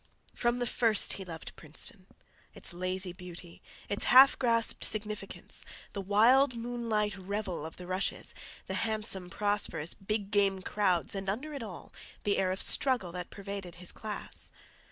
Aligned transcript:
From 0.33 0.57
the 0.57 0.65
first 0.65 1.13
he 1.13 1.25
loved 1.25 1.55
Princeton—its 1.55 2.73
lazy 2.73 3.13
beauty, 3.13 3.61
its 3.87 4.05
half 4.05 4.35
grasped 4.39 4.83
significance, 4.83 5.63
the 5.93 6.01
wild 6.01 6.55
moonlight 6.55 7.15
revel 7.15 7.63
of 7.67 7.77
the 7.77 7.85
rushes, 7.85 8.33
the 8.65 8.73
handsome, 8.81 9.29
prosperous 9.29 9.93
big 9.93 10.31
game 10.31 10.63
crowds, 10.63 11.13
and 11.13 11.29
under 11.29 11.53
it 11.53 11.61
all 11.61 11.93
the 12.23 12.39
air 12.39 12.49
of 12.49 12.63
struggle 12.63 13.11
that 13.11 13.29
pervaded 13.29 13.75
his 13.75 13.91
class. 13.91 14.51